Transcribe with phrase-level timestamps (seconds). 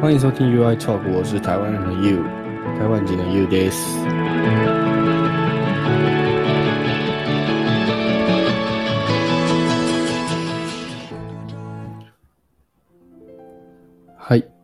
[0.00, 2.22] 欢迎收听 UI Talk，我是台湾人的 You，
[2.78, 3.80] 台湾人的 You です。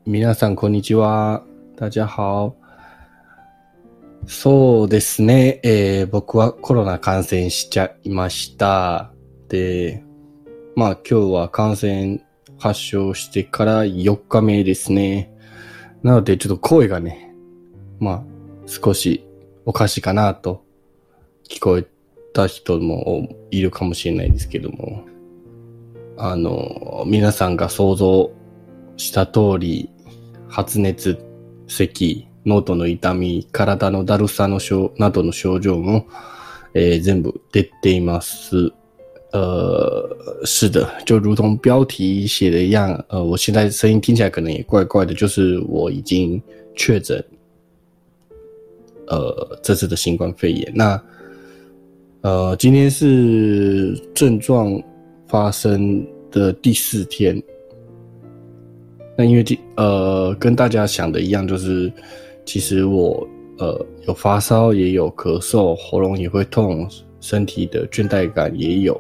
[0.06, 1.42] 皆さん、こんにちは。
[1.76, 2.54] 大家好。
[4.26, 9.12] そうですね、えー、僕はコロナ感染しちゃいました。
[9.50, 10.02] で、
[10.76, 12.24] まあ今日は感染
[12.58, 15.32] 発症してから4日目ですね。
[16.02, 17.34] なので、ちょっと声がね、
[18.00, 18.22] まあ、
[18.66, 19.24] 少し
[19.64, 20.64] おかしいかなと
[21.48, 21.86] 聞こえ
[22.32, 25.04] た人もいるかもしれないですけども、
[26.16, 28.30] あの、皆さんが想像
[28.96, 29.90] した通り、
[30.48, 31.18] 発熱、
[31.68, 36.06] 咳、喉の痛み、体のだるさの症などの症状も、
[36.74, 38.72] えー、全部出ています。
[39.36, 42.88] 呃，是的，就如同标题写的一样。
[43.10, 46.40] 呃，我现在声音听起来可能也怪怪的，就是我已经
[46.74, 47.22] 确诊，
[49.08, 50.72] 呃，这次的新冠肺炎。
[50.74, 51.00] 那，
[52.22, 54.82] 呃，今天是症状
[55.28, 57.40] 发生的第四天。
[59.18, 61.92] 那因为今呃，跟大家想的一样，就是
[62.46, 63.28] 其实我
[63.58, 63.78] 呃
[64.08, 66.88] 有发烧，也有咳嗽，喉咙也会痛，
[67.20, 68.98] 身体的倦怠感也有。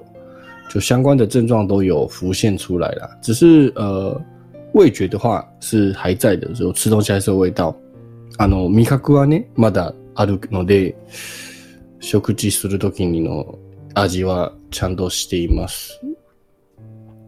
[0.68, 3.08] 就相关的症状都有浮现出来啦。
[3.20, 4.20] 只是呃，
[4.74, 7.74] 味觉的话是还在的，就吃东西还是有味道。
[8.38, 10.94] あの味覚はねまだあるので、
[12.00, 13.58] 食事するときにの
[13.94, 15.98] 味はちゃんとしています。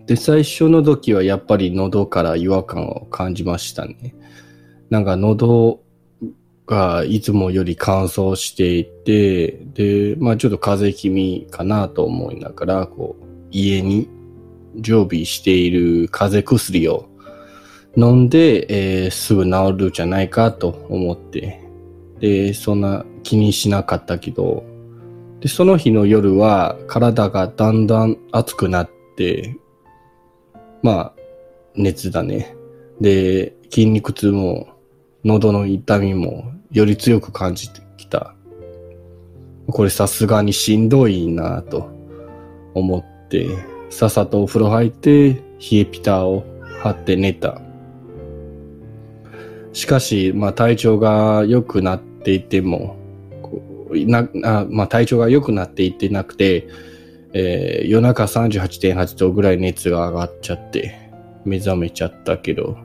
[0.06, 4.14] で、最初の時はやっぱり喉から違和感を感じましたね。
[4.90, 5.80] なんか喉
[6.66, 14.08] がいつもより乾燥していて、で、まあちょっと風邪気味かなと思いながら、こう、家に
[14.76, 17.08] 常備している風邪薬を
[17.96, 21.60] 飲んで、えー、すぐ治るじゃないかと思って、
[22.20, 24.64] で、そんな気にしなかったけど、
[25.40, 29.56] で、その日の夜は体がだんだん熱くなって、
[30.82, 31.14] まあ、
[31.74, 32.54] 熱だね。
[33.00, 34.68] で、筋肉痛も、
[35.24, 38.34] 喉の痛みもより強く感じてきた。
[39.66, 41.90] これさすがにしんどいなと
[42.74, 43.17] 思って、、
[43.90, 45.28] さっさとお風呂入って、
[45.72, 46.44] 冷えピタを
[46.82, 47.60] 張って寝た。
[49.72, 52.96] しかし、まあ、体調が良くなっていても、
[53.90, 56.66] なあまあ、体調が良くなっていってなくて、
[57.32, 60.94] えー、夜中38.8度ぐらい熱が上がっちゃって、
[61.44, 62.76] 目覚めちゃったけど、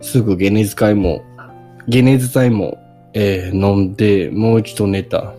[0.00, 1.22] すぐ解熱剤も、
[1.90, 2.78] 解熱剤も、
[3.14, 5.34] えー、飲んで、もう一度寝た。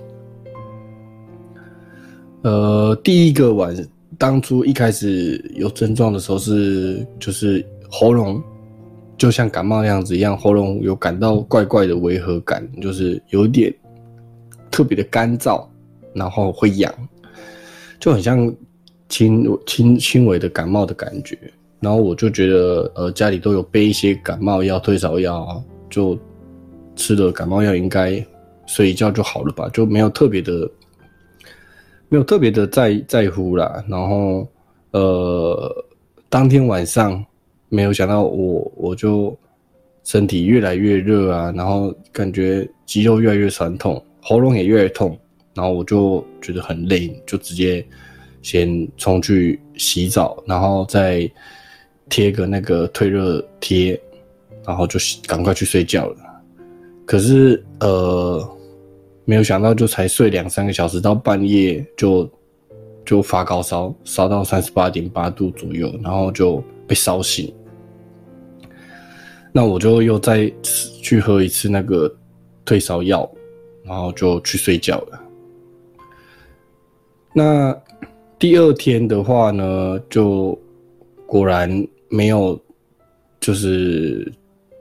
[2.44, 3.76] 呃，第一个晚
[4.22, 8.40] 当初一开始有症状的时候是就是喉咙，
[9.18, 13.74] 就像感冒那样子一样，喉咙有感到怪怪的违和感，就是有点
[14.70, 15.66] 特别的干燥，
[16.14, 16.94] 然后会痒，
[18.00, 18.38] 就很像
[19.10, 21.36] 轻轻轻微的感冒的感觉。
[21.80, 26.16] 然后我就觉得呃家里都有备一些感冒药、退烧药，就
[26.96, 28.24] 吃了感冒药，应该
[28.68, 30.70] 睡一觉就好了吧，就没有特别的。
[32.12, 34.46] 没有特别的在在乎啦，然后
[34.92, 35.74] 呃，
[36.28, 37.26] 当天晚上
[37.70, 39.34] 没有想到我我就
[40.04, 45.18] 身体越来越热啊，然后感觉肌肉越来越酸痛，喉咙也越来越痛，
[45.54, 47.82] 然后我就觉得很累，就直接
[48.42, 51.32] 先冲去洗澡，然后再
[52.10, 53.98] 贴个那个退热贴，
[54.68, 56.18] 然后就赶快去睡觉了。
[57.06, 58.46] 可是呃。
[59.32, 62.30] 没有想到，就才睡两三个小时，到半夜就
[63.06, 67.50] 就发高烧，烧到三十八点八度左右，然后就被烧醒。
[69.54, 72.14] 那我就又再去喝一次那个
[72.66, 73.30] 退烧药，
[73.86, 75.24] 然后就去睡觉了。
[77.34, 77.74] 那
[78.38, 80.60] 第二天的话呢，就
[81.26, 81.70] 果然
[82.10, 82.60] 没有，
[83.40, 84.30] 就是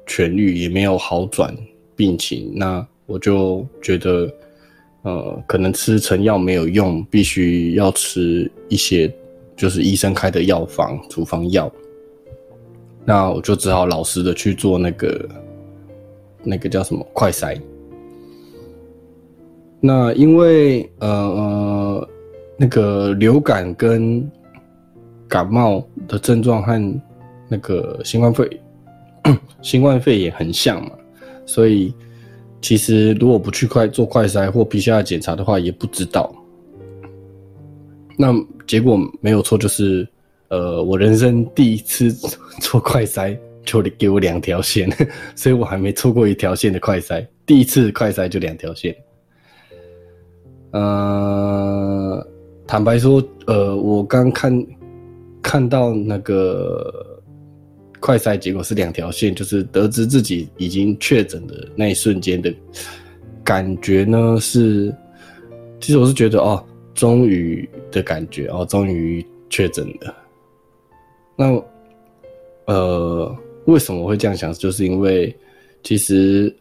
[0.08, 1.56] 痊愈，也没有好转
[1.94, 2.52] 病情。
[2.56, 4.28] 那我就觉得。
[5.02, 9.12] 呃，可能吃成药没有用，必须要吃一些，
[9.56, 11.70] 就是医生开的药方、处方药。
[13.04, 15.28] 那我就只好老实的去做那个，
[16.42, 17.58] 那个叫什么快筛。
[19.80, 22.08] 那因为呃呃，
[22.58, 24.30] 那个流感跟
[25.26, 27.00] 感冒的症状和
[27.48, 28.60] 那个新冠肺
[29.62, 30.90] 新冠肺炎也很像嘛，
[31.46, 31.94] 所以。
[32.60, 36.30] 其实，如果不去快做快筛或皮下检查的话，也不知道。
[38.18, 38.32] 那
[38.66, 40.06] 结果没有错，就是，
[40.48, 42.10] 呃，我人生第一次
[42.60, 44.90] 做快筛，就给我两条线，
[45.34, 48.94] 所以我还没抽过一条线的快筛，第一次快筛就两条线。
[50.72, 52.24] 呃，
[52.66, 54.66] 坦白说，呃，我刚看
[55.42, 57.09] 看到那个。
[58.00, 62.52] 快筛结果是两条线，就是得知自己已经确诊的那一瞬间的
[63.44, 64.38] 感觉呢？
[64.40, 64.92] 是，
[65.80, 66.64] 其实我是觉得哦，
[66.94, 70.14] 终于的感觉哦，终于确诊了。
[71.36, 71.62] 那，
[72.72, 73.36] 呃，
[73.66, 74.50] 为什么会这样想？
[74.54, 75.34] 就是因为
[75.82, 76.54] 其实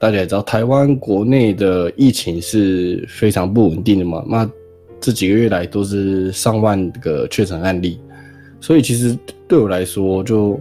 [0.00, 4.24] 大家也知道，台湾国内的疫情是非常不稳定的嘛。
[4.28, 4.48] 那
[5.00, 8.00] 这几个月来都是上万个确诊案例。
[8.64, 9.14] 所以其实
[9.46, 10.58] 对我来说，就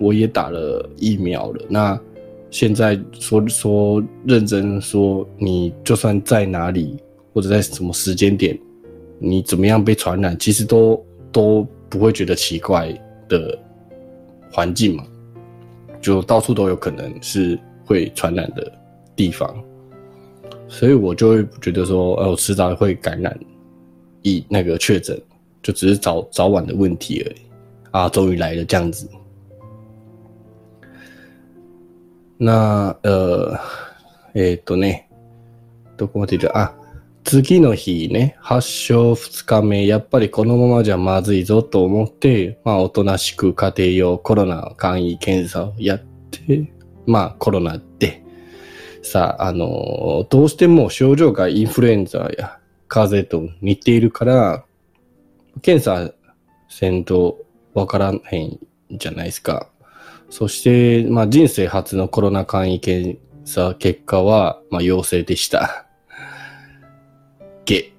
[0.00, 1.62] 我也打了疫苗了。
[1.68, 1.96] 那
[2.50, 6.96] 现在说说认真说，你就算在哪里
[7.32, 8.58] 或者在什么时间点，
[9.20, 12.92] 你怎么样被传染，其实都都不会觉得奇怪
[13.28, 13.56] 的
[14.50, 15.06] 环境嘛，
[16.00, 18.72] 就到处都有可能是会传染的
[19.14, 19.62] 地方，
[20.66, 23.38] 所以我就会觉得说，哦，我迟早会感染，
[24.22, 25.16] 一那个确诊。
[25.64, 27.36] 就只是早早晚的问题而已。
[27.90, 29.08] 啊，终于来了这样子。
[32.38, 33.56] な、呃、
[34.34, 35.08] えっ、とね、
[35.96, 36.74] どこまでいるあ、
[37.22, 46.02] 次の日ね、発症2日目、やっぱりこのままじゃまずいぞと思って、まあ、おとなしく家庭用コロナ簡易検査をやっ
[46.32, 46.68] て、
[47.06, 48.22] まあ、コロナで。
[49.02, 52.58] さあ、あの、どうしても症状がインフルエンザや
[52.88, 54.64] 風邪と似ているから、
[55.62, 56.14] 検査
[56.68, 57.40] せんと
[57.86, 58.58] からへん
[58.90, 59.68] じゃないですか。
[60.30, 65.86] そして、まあ、人生初のコロナ簡易検査結果は、まあ、陽性でした。
[67.64, 67.92] げ。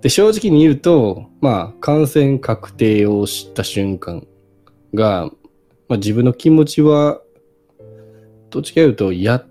[0.00, 4.26] で、正直に言うと、まあ、感染確定を知った瞬間
[4.94, 5.26] が、
[5.88, 7.20] まあ、自分の気持ちは、
[8.50, 9.46] どっちか言うと、やっ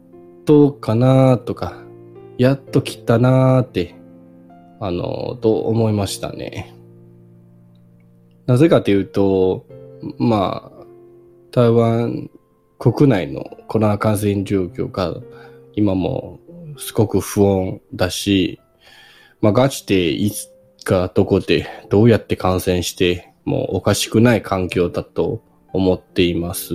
[0.45, 1.81] とかなとか、
[2.37, 3.95] やっと来たなって、
[4.79, 6.75] あの、と思いましたね。
[8.51, 9.65] なぜかというと、
[10.17, 10.83] まあ、
[11.51, 12.29] 台湾
[12.79, 15.15] 国内のコロナ感染状況が
[15.75, 16.41] 今も
[16.77, 18.59] すごく不穏だし、
[19.39, 20.51] まあ、ガチでいつ
[20.83, 26.73] かどこでどうやって感染してもおかしくない環境だと思っています。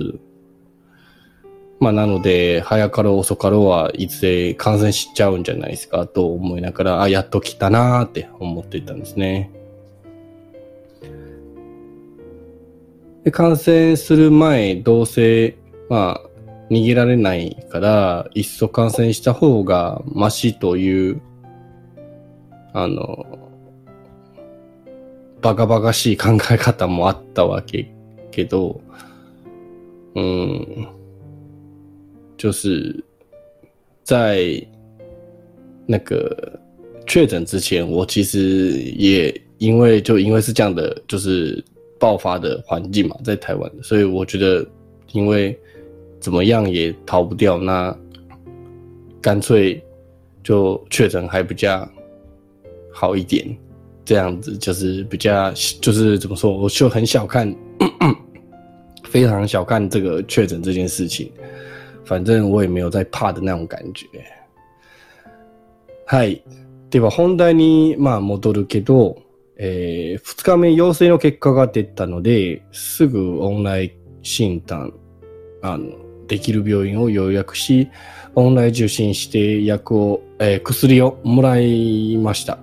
[1.79, 9.51] まあ、なので、早かろう遅かろうはいつで感染しちゃうんじゃないですかと思いながら、あ、やっと来たなーって思っていたんですね。
[13.27, 15.57] で、完成する前、どうせ、
[15.89, 16.21] まあ、
[16.71, 21.21] 逃げられないから、いっそ感染した方がマシという、
[22.71, 23.25] あの、
[25.41, 27.93] バカバカしい考え方もあったわけ
[28.31, 28.79] けど、
[30.15, 30.87] うん、
[32.37, 33.03] 就是
[34.05, 34.65] 在
[35.85, 36.57] 那个
[37.05, 41.61] 确诊之前，我其实也因为就因为是这样的，就是
[41.99, 44.65] 爆发的环境嘛，在台湾，所以我觉得，
[45.13, 45.57] 因为
[46.19, 47.95] 怎么样也逃不掉，那
[49.21, 49.81] 干脆
[50.43, 51.87] 就确诊还比较
[52.91, 53.45] 好一点，
[54.05, 55.51] 这样子就是比较
[55.81, 57.53] 就是怎么说，我就很小看，
[59.05, 61.29] 非常小看这个确诊这件事情，
[62.05, 64.05] 反正我也没有在怕的那种感觉。
[66.05, 66.27] 嗨，
[66.89, 69.26] では本題にまあ戻るけど。
[69.59, 74.93] えー、日目陽性の結果が出たので、すぐオンライン診断、
[75.63, 75.87] あの、
[76.27, 77.89] できる病院を予約し、
[78.35, 82.59] オンライン受診して薬を、えー、薬をもらいました。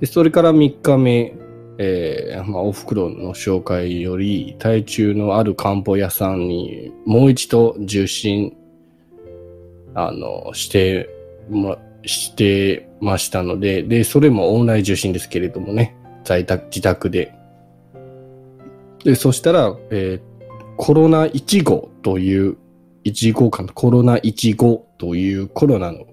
[0.00, 1.34] で、それから三日目、
[1.76, 8.56] えー、まあ、お袋の紹介より、体中のある漢方屋さんにもう一度受診、
[9.94, 11.10] あの、して
[11.50, 17.32] もら、してましたので、で、それもオンライン受診ですけれどもね、在宅、自宅で。
[19.04, 22.56] で、そしたら、えー、コロナ1号という、
[23.04, 26.04] 1号館、コロナ1号というコロナの、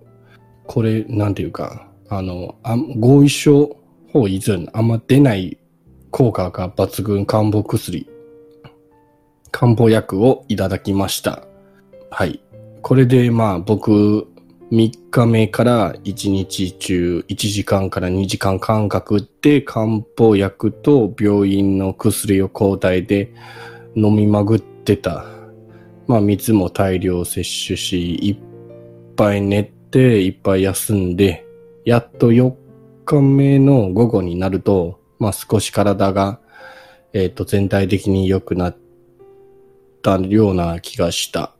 [0.67, 3.75] これ、なんていうか、あの、あ合意症
[4.11, 5.57] 法依存、あんま出ない
[6.11, 8.07] 効果が抜群漢方薬、
[9.51, 11.43] 漢方薬をいただきました。
[12.09, 12.41] はい。
[12.81, 14.27] これで、まあ、僕、
[14.71, 23.33] 3日目から1日中1時間から2時間間隔で漢方薬と病院の薬を交代で
[23.95, 25.25] 飲みまぐってた。
[26.07, 27.33] まあ水も大量摂
[27.67, 28.37] 取し、いっ
[29.17, 31.45] ぱい寝て、いっぱい休んで、
[31.83, 32.53] やっと4
[33.03, 36.39] 日目の午後になると、まあ少し体が、
[37.11, 38.77] えっ、ー、と全体的に良くなっ
[40.01, 41.51] たような気がした。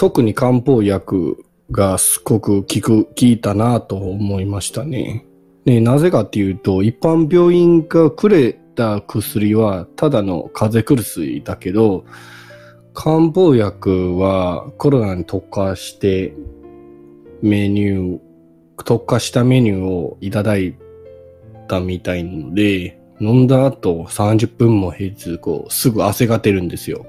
[0.00, 5.26] 特に漢方薬がすごく効く、効いたなと思いましたね。
[5.66, 12.06] ね、なぜかっていうと、一般病院がくれた薬はただの風邪薬水だけど、
[12.94, 16.32] 漢方薬はコロナに特化して
[17.42, 18.20] メニュー、
[18.82, 20.76] 特化したメニューをいただい
[21.68, 27.04] たみたいので、飲んだ後30分も経つこうすぐ汗が出るんですよ。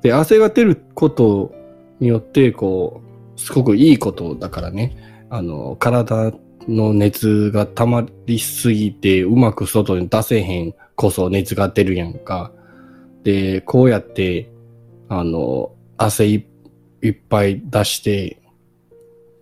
[0.00, 1.52] で、汗が出ること
[2.00, 3.02] によって、こ
[3.36, 4.96] う、すごくいいことだからね、
[5.30, 6.32] あの、体
[6.68, 12.52] の熱が溜まりすぎて、うまく外に出せへんこそ熱が出るやんか。
[13.22, 14.50] で、こうやって、
[15.08, 18.40] あの、汗いっぱい出して、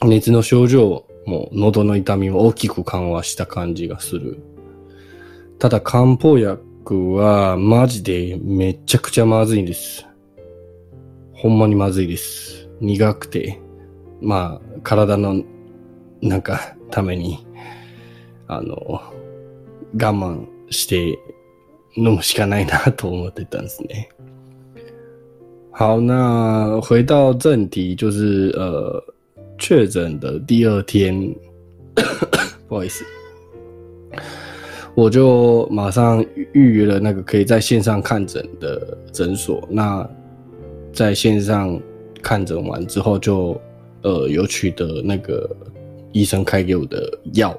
[0.02, 4.42] 熱の症状も喉の痛みを大きく緩和した感じがする。
[5.58, 10.06] ただ漢方薬はマジでめちゃくちゃまずいんです。
[11.37, 12.66] ほんまにまずいです。
[12.81, 13.61] 苦くて、
[14.23, 15.45] まあ、体の、
[16.23, 17.47] なんか、ために、
[18.49, 19.00] あの、我
[19.95, 21.19] 慢して
[21.97, 24.09] 飲むしかないなと思ってたんですね。
[25.73, 29.05] 好，那回到正题，就是呃，
[29.59, 31.14] 确诊的第二天
[32.66, 33.05] 不好意思，
[34.95, 36.25] 我就马上
[36.55, 39.69] 预约了那个可以在线上看诊的诊所。
[39.71, 40.09] 那
[40.97, 41.79] 在线上
[42.23, 43.61] 看诊完之后，就
[44.00, 45.49] 呃有取得那个
[46.12, 47.55] 医生开给我的药。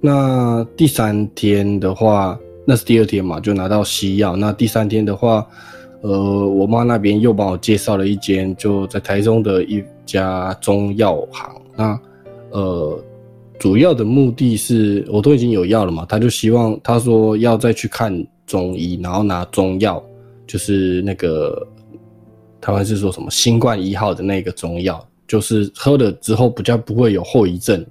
[0.00, 4.34] 那第三天的话，那是第二天嘛，就拿到西药。
[4.34, 5.46] 那第三天的话，
[6.00, 6.10] 呃，
[6.48, 11.54] 我妈那边又帮我介绍了一间就在台中的一家中药行。
[11.76, 12.00] 那
[12.50, 12.98] 呃，
[13.58, 20.02] 主要的目的是我都已经有药了嘛，他就希望他说要再去看中医，然后拿中药，
[20.46, 21.62] 就是那个。
[22.64, 27.84] 台湾是说什么新冠一号的那个中药，就是喝了之后比较不会有后遗症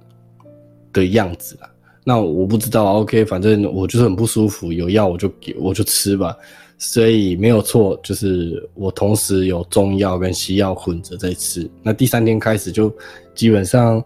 [0.92, 1.70] 的样子了。
[2.02, 6.36] 那我不知道，OK，反正我就是很不舒服，有药我就我就吃吧。
[6.76, 11.70] 所以没有错，就是我同时有中药跟西药混着在吃。
[11.80, 12.92] 那第三天开始就
[13.32, 14.02] 基本上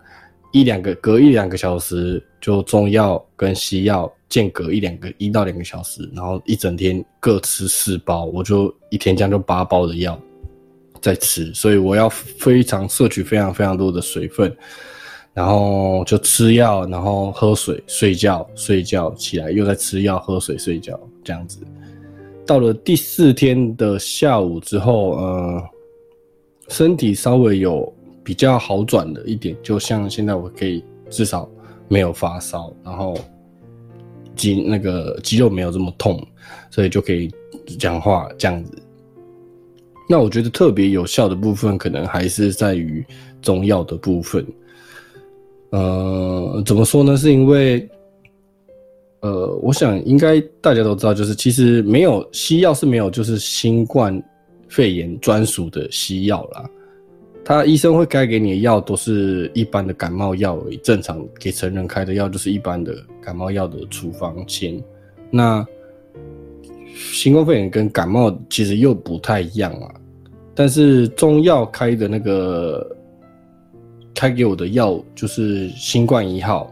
[0.53, 10.21] 一两个隔一两个小时就中药跟西药间隔一两个一到两个小时，然后一整天各吃四包，我就一天这样就八包的药。
[11.00, 14.55] 在吃，所以我要非常摄取非常非常多的水分，
[15.33, 21.61] 然后就吃药，然后喝水，睡觉，睡觉起来又在吃药，喝水，睡觉这样子。
[22.47, 25.62] 到了第四天的下午之后，呃，
[26.69, 27.90] 身体稍微有
[28.25, 31.49] 比较好转的一点，就像现在我可以至少
[31.88, 33.14] 没有发烧，然后
[34.35, 36.25] 肌那个肌肉没有这么痛，
[36.71, 37.31] 所以就可以
[37.78, 38.73] 讲话这样子。
[40.11, 43.05] 那我觉得特别有效的部分，可能还是在于
[43.43, 44.45] 中药的部分。
[45.71, 47.15] 呃，怎么说呢？
[47.15, 47.87] 是因为，
[49.21, 54.21] 呃，我想应该大家都知道，就是其实没有西药是没有就是新冠
[54.71, 56.65] 肺炎专属的西药啦。
[57.45, 64.83] 他医生会开给你的药，都是一般的感冒药，正常给成人开的药，就是一般的感冒药的处方笺。
[65.31, 65.65] 那
[66.95, 69.98] 新冠肺炎跟感冒其实又不太一样啊。
[70.59, 72.85] 但是中药开的那个，
[74.12, 76.69] 开给我的药就是新冠一号，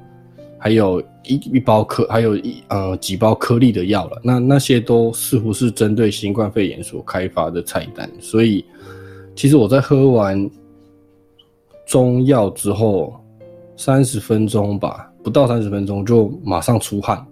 [0.59, 4.21] 还有一一包颗，还有一呃几包颗粒的药了。
[4.25, 8.11] 那那些都似乎是针对新冠肺炎所开发的菜单？
[8.21, 8.65] 所以，
[9.37, 10.51] 其实我在喝完
[11.87, 13.15] 中药之后，
[13.77, 17.25] 三十分钟吧，不到三十分钟就马上出汗，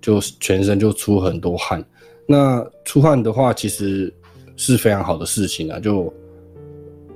[0.00, 1.82] 就全身就出很多汗。
[2.26, 4.12] 那出汗的话，其实。
[4.60, 5.80] 是非常好的事情啊！
[5.80, 6.12] 就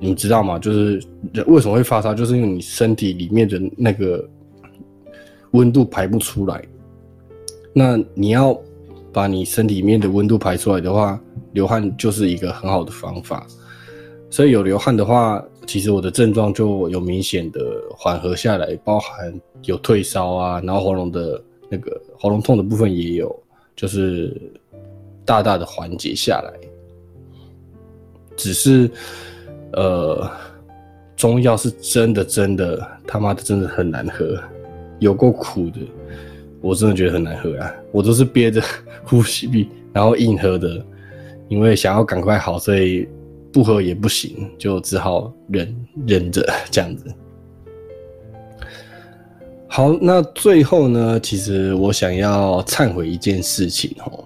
[0.00, 0.58] 你知道吗？
[0.58, 0.98] 就是
[1.46, 4.26] 为什么会发烧，就是因为你身体里面的那个
[5.50, 6.64] 温度排不出来。
[7.74, 8.58] 那你要
[9.12, 11.20] 把你身体里面的温度排出来的话，
[11.52, 13.46] 流汗就是一个很好的方法。
[14.30, 17.60] 所以有流汗的话，其实我的症状就有明显的
[17.94, 19.30] 缓和下来，包含
[19.64, 23.38] 有退烧啊，然后喉咙的那个喉咙痛的部分也有，
[23.76, 24.34] 就是
[25.26, 26.73] 大大的缓解下来。
[28.36, 28.90] 只是，
[29.72, 30.30] 呃，
[31.16, 34.38] 中药是真的真的他妈的真的很难喝，
[34.98, 35.80] 有够苦的，
[36.60, 37.72] 我真的觉得很难喝啊！
[37.92, 38.62] 我都是憋着
[39.04, 40.84] 呼吸然后硬喝的，
[41.48, 43.08] 因为想要赶快好，所以
[43.52, 45.76] 不喝也不行，就只好忍
[46.06, 47.12] 忍着这样子。
[49.68, 54.24] 好，那最后呢，其实我想要忏悔一件事情哦，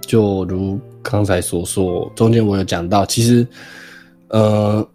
[0.00, 0.78] 就如。
[1.02, 3.46] 刚才所说中间，我有讲到，其实，
[4.28, 4.86] 呃，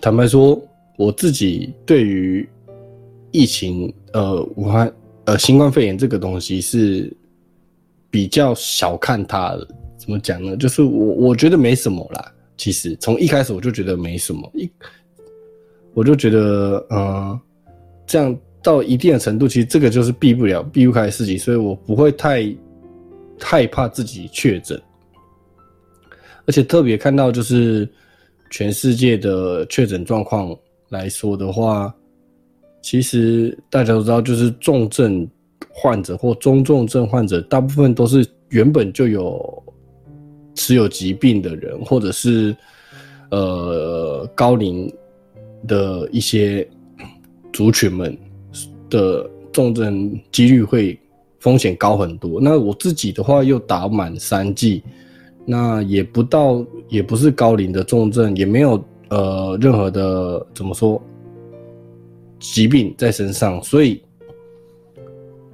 [0.00, 0.60] 坦白说，
[0.96, 2.48] 我自己对于
[3.30, 4.92] 疫情，呃，武汉，
[5.24, 7.14] 呃，新冠肺炎这个东西是
[8.10, 9.50] 比较小看它。
[9.50, 9.68] 的。
[9.98, 10.56] 怎么讲呢？
[10.56, 12.32] 就是我我觉得没什么啦。
[12.56, 14.68] 其实从一开始我就觉得没什么，一
[15.94, 17.38] 我就觉得，嗯，
[18.04, 22.52] 这样到一定的程度，其实这个就是避不了、避不开的事情，所以我不会太
[23.38, 24.76] 害怕自己确诊。
[26.46, 27.88] 而且特别看到，就是
[28.50, 30.54] 全世界的确诊状况
[30.88, 31.94] 来说的话，
[32.82, 35.28] 其实大家都知道，就是重症
[35.70, 39.62] 患者或中重症患者，大部分都是原本就有
[40.54, 42.54] 持有疾病的人，或者是
[43.30, 44.92] 呃高龄
[45.68, 46.66] 的一些
[47.52, 48.16] 族群们，
[48.90, 50.98] 的重症几率会
[51.38, 52.40] 风险高很多。
[52.40, 54.82] 那我自己的话，又打满三剂。
[55.44, 61.00] 那也不到，也不是高龄的重症，也没有呃任何的怎么说
[62.38, 64.00] 疾病在身上，所以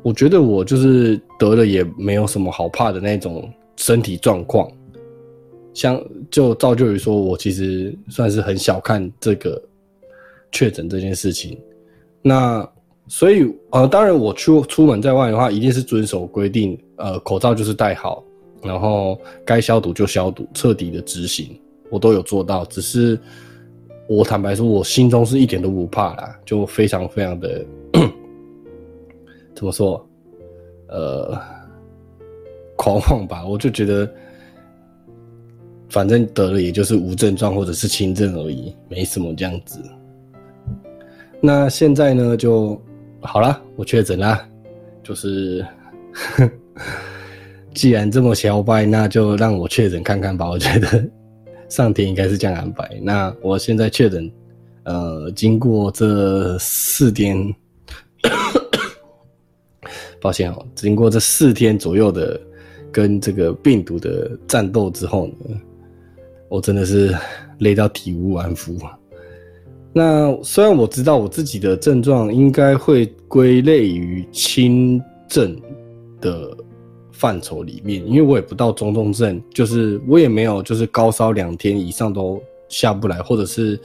[0.03, 4.71] 我觉得我就是得了也没有什么好怕的那种身体状况，
[5.73, 9.61] 像就造就于说我其实算是很小看这个
[10.53, 11.59] 确诊这件事情，
[12.21, 12.69] 那
[13.07, 18.23] 所以呃当然我出出门在外的话，一定是遵守规定，呃口罩就是戴好。
[18.63, 21.59] 然后该消毒就消毒，彻底的执行，
[21.91, 22.65] 我都有做到。
[22.67, 23.19] 只是
[24.09, 27.65] 我坦白说，我心中是一点都不怕啦，就非常非常的
[29.55, 30.05] 怎么说，
[30.89, 31.39] 呃，
[32.77, 33.47] 狂妄吧？
[33.47, 34.09] 我就觉得，
[35.89, 39.81] 反正得了也就是无症状或者是轻症而已，没什么这样子。
[41.41, 42.81] 那现在呢，就
[43.21, 44.47] 好了，我确诊啦，
[45.03, 45.65] 就是。
[47.75, 50.49] 既然这么消败，那就让我确诊看看吧。
[50.49, 51.05] 我觉得
[51.69, 52.89] 上天应该是这样安排。
[53.03, 54.31] 那我现在确诊，
[54.85, 57.37] 呃，经过这四天，
[60.21, 62.41] 抱歉哦，经过这四天左右的
[62.91, 65.61] 跟这个病毒的战斗之后呢，
[66.49, 67.15] 我真的是
[67.59, 68.75] 累到体无完肤。
[68.85, 68.99] 啊。
[69.93, 75.55] 那虽然我知道我自己的症状应该会归类于轻症
[76.21, 76.57] 的。
[77.19, 83.79] 范畴里面，因为我也不到中重症，就是我也没有就是高烧两天以上都下不来，或者是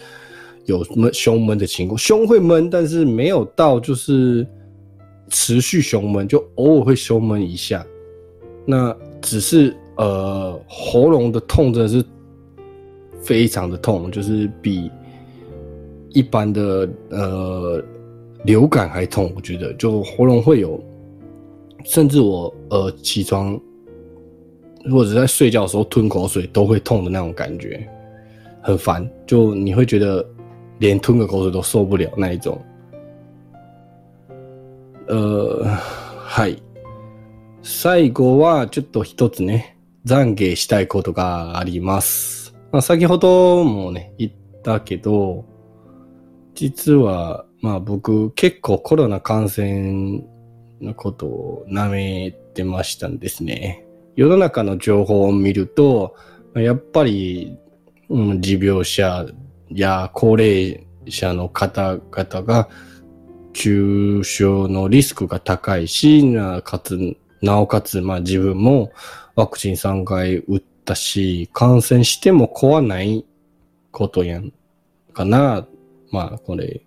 [0.65, 4.45] 有什么胸闷的情况，胸会闷，但是没有到就是
[5.29, 7.83] 持续胸闷，就偶尔会胸闷一下。
[8.67, 12.05] 那只是呃喉咙的痛真的是
[13.19, 14.91] 非常的痛，就是比
[16.09, 17.83] 一般的呃
[18.43, 20.79] 流感还痛，我觉得就喉咙会有。
[21.83, 23.59] 甚至我呃起床
[24.89, 27.85] 或者在睡觉的时候吞口水都会痛的那种感觉，
[28.61, 30.25] 很烦，就你会觉得
[30.79, 32.61] 连吞个口水都受不了那一种。
[35.07, 35.63] 呃、
[36.25, 36.57] はい。
[37.61, 42.53] 最後はちょっと一つね、懺悔したいことがあります。
[42.73, 44.31] まあ、先ほどもね、言っ
[44.63, 45.45] たけど、
[46.55, 50.19] 実は、まあ僕結構コロナ感染
[50.83, 53.85] のことを舐めてましたんですね。
[54.15, 56.15] 世の中の情報を見ると、
[56.55, 57.57] やっぱり、
[58.09, 59.25] うん、持病者
[59.71, 62.07] や高齢者の方々
[62.45, 62.69] が
[63.53, 68.91] 重症のリスクが高いし、なかつなおかつ、まあ自分も
[69.35, 73.25] ワクチン3回打ったし、感染しても怖ない
[73.91, 74.53] ことやん
[75.13, 75.67] かな。
[76.11, 76.81] まあこれ、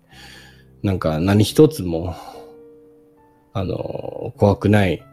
[0.81, 2.15] なんか何一つも
[3.59, 5.03] あの、怖くない、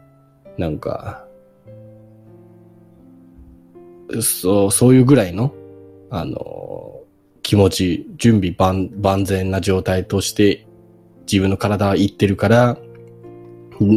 [0.55, 1.25] なんか、
[4.21, 5.51] そう、そういうぐらいの、
[6.11, 7.01] あの、
[7.41, 10.67] 気持ち、準備万万全な状態として、
[11.25, 12.77] 自分の体は行ってるから、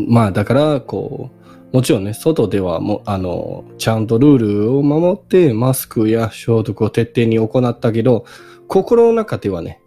[0.08, 1.28] まあだから、こ
[1.72, 8.24] う、もちろんね、外ではも、あの、ちゃんとルールを守って、マスクや消毒を徹底に行ったけど、
[8.66, 9.82] 心の中ではね、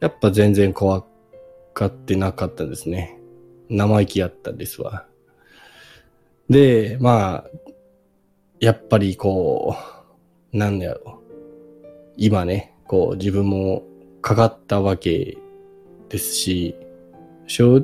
[0.00, 1.06] やっぱ全然怖
[1.72, 3.18] がってなかったですね。
[3.74, 5.04] 生意気やったですわ。
[6.48, 7.50] で、まあ、
[8.60, 9.76] やっぱりこ
[10.52, 11.84] う、なんだろう。
[12.16, 13.82] 今ね、こう自分も
[14.22, 15.36] かかったわけ
[16.08, 16.76] ですし、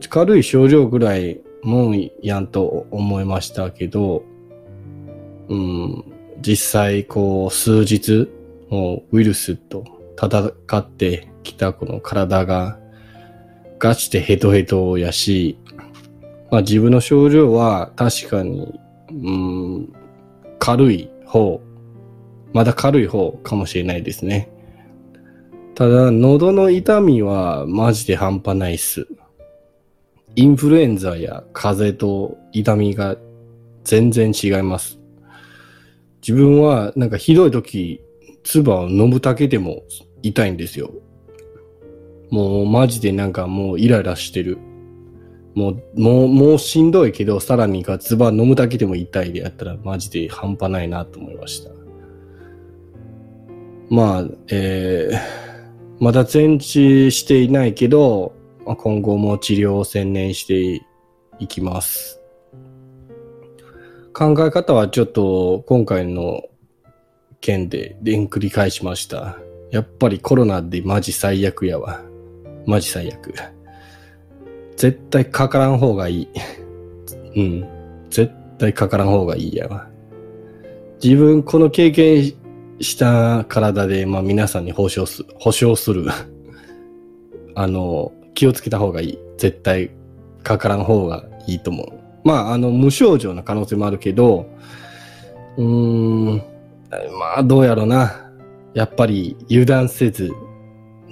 [0.09, 4.23] 軽い症状ぐらいもんやんと思いましたけど、
[5.49, 6.05] うん、
[6.41, 8.29] 実際こう数日、
[8.69, 12.79] もうウイルスと戦ってきたこの体が
[13.81, 15.59] ガチでヘトヘトやし、
[16.51, 19.93] まあ、自分の症状は確かに、うん、
[20.59, 21.61] 軽い方、
[22.53, 24.51] まだ軽い方かもしれないですね。
[25.77, 29.07] ただ、喉の痛みはマジで半端ないっす。
[30.37, 33.17] インフルエンザや風邪と痛みが
[33.85, 34.99] 全然違います。
[36.21, 38.01] 自分はなんかひどい時、
[38.43, 39.83] 唾を飲むだけでも
[40.23, 40.91] 痛いんですよ。
[42.31, 44.59] もうマジでなんかもうイライラしてる。
[45.55, 51.71] もう、もう、もうしんどいけど、さらにガツバ飲むだけでも痛いでやったら、マジで半端ないなと思いました。
[53.89, 58.33] まあ、えー、まだ全治していないけど、
[58.65, 60.81] まあ、今後も治療を専念して
[61.41, 62.21] いきます。
[64.13, 66.43] 考え方はちょっと今回の
[67.41, 69.39] 件でん繰り返しました。
[69.71, 72.03] やっぱりコロナでマジ最悪やわ。
[72.67, 73.35] マジ最悪。
[74.81, 76.29] 絶対かからん方がいい。
[77.37, 77.69] うん。
[78.09, 79.91] 絶対かからん方がいいやわ。
[81.05, 82.33] 自分この経験
[82.81, 86.07] した体で、まあ皆さんに保証す、保証する。
[87.55, 89.19] あの、気をつけた方がいい。
[89.37, 89.91] 絶対
[90.43, 91.87] かからん方がいいと思う。
[92.25, 94.47] まあ、あの、無症状の可能性もあるけど、
[95.59, 96.37] うーん、
[96.89, 98.31] まあ、どうやろうな。
[98.73, 100.31] やっぱり油断せず、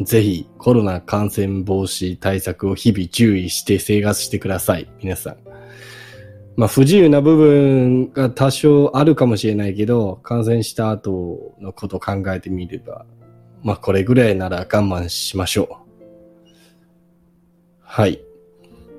[0.03, 4.89] ぜひコロナ感染防止対策を日々注意して生活してください。
[5.03, 5.37] 皆さん。
[6.57, 13.07] まあ不自由な部分が多少あるかもしれないけど、感染した後のこと考えてみれば、
[13.63, 15.69] まあこれぐらいなら我慢しましょ
[16.01, 16.05] う。
[17.81, 18.21] はい。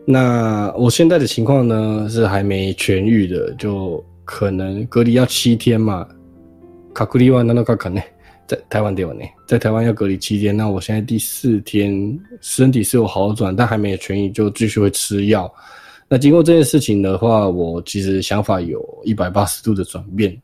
[0.07, 6.07] 那我现在的情况呢是还没痊愈的，就可能隔离要七天嘛，
[6.93, 8.18] 隔離は7日間ね。
[8.49, 10.57] 在台湾得完呢，在台湾要隔离七天。
[10.57, 15.51] 那我现在第四天，身体是有好转，但还没有痊愈，就继续会吃药。
[16.07, 20.35] 那经过这件事情的话，我其实想法有一百八十度的转变。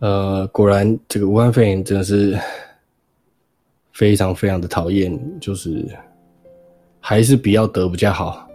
[0.00, 2.38] 呃，果然这个武汉肺炎真的是
[3.94, 5.82] 非常非常的讨厌，就是
[7.00, 8.46] 还是不要得比较好，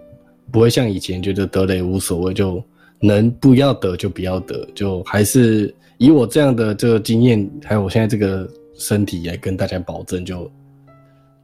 [0.51, 2.63] 不会像以前觉得得也无所谓，就
[2.99, 5.73] 能不要得就不要得，就还是。
[6.01, 10.49] 以我这样的这个经验，还有我现在这个身体来跟大家保证，就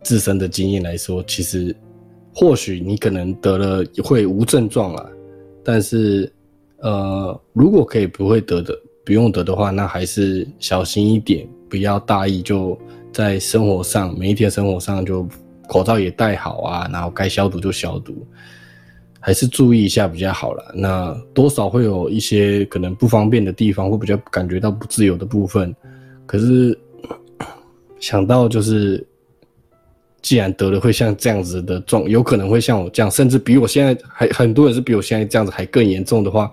[0.01, 1.75] 自身的经验来说，其实
[2.33, 5.07] 或许你可能得了会无症状啦，
[5.63, 6.29] 但是
[6.79, 8.73] 呃，如果可以不会得的，
[9.05, 12.75] 不用得的话，那还是小心一点，不要大意，就
[13.13, 15.27] 在生活上每一天生活上就
[15.67, 18.15] 口罩也戴好啊，然后该消毒就消毒。
[19.27, 20.71] 还是注意一下比较好了。
[20.73, 25.75] 那多少会有一些可能不方便的地方，会比较感觉到不自由的部分。
[26.25, 26.75] 可是
[27.99, 29.05] 想到就是，
[30.21, 36.49] 既然得了会像这样子的状，有可能会像我这样，甚至比我现在还很多人是比我现在这样子还更严重的话，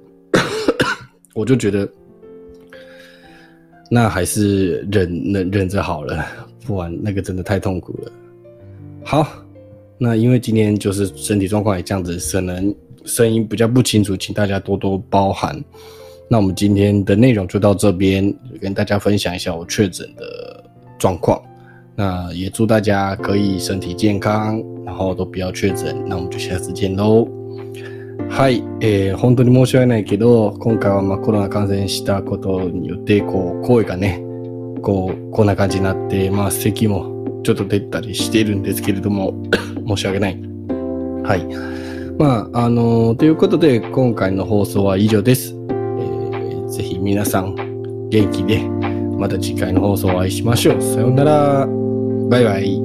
[1.32, 1.90] 我就觉得
[3.90, 6.22] 那还是忍忍忍着好了，
[6.66, 8.12] 不然那个真的太痛苦了。
[9.02, 9.26] 好。
[10.02, 15.62] 那因为今天就是身体状况也这样子，可能声音比较不清楚，请大家多多包涵。
[16.26, 20.64] 那我们今天的内容就到这边，跟大家分享一下我确诊的
[20.98, 21.38] 状况。
[21.94, 25.94] 那也祝大家可以身体健康，然后都不要确诊。
[26.08, 27.28] 那我们就下次见喽。
[28.30, 34.22] はい、えー、本当に申し訳ないけど、今回はまコロナ感染したことによって、こう、声がね、
[34.80, 37.04] こう、こんな感じになって、まあ、咳も
[37.44, 39.34] ちょっと出たりしてるんですけれども
[39.96, 40.36] 申し訳ない。
[41.22, 42.10] はい。
[42.20, 45.52] まあ、あのー、ということで、今回の放送は以上です。
[45.52, 47.54] えー、ぜひ皆さん、
[48.10, 48.60] 元気で、
[49.18, 50.82] また次回の放送をお会いしましょう。
[50.82, 51.66] さようなら。
[52.30, 52.79] バイバイ。